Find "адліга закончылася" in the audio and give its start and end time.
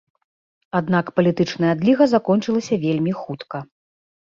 1.75-2.75